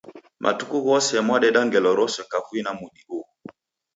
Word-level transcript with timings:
Matuku 0.43 0.77
ghose 0.85 1.15
mwadeda 1.27 1.61
ngelo 1.67 1.89
rose 1.99 2.21
kavui 2.31 2.59
ya 2.65 2.71
mudi 2.79 3.01
ughu. 3.17 3.29